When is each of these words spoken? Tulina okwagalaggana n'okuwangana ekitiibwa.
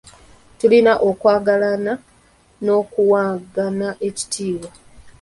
Tulina 0.57 0.93
okwagalaggana 1.09 1.93
n'okuwangana 2.63 3.89
ekitiibwa. 4.07 4.69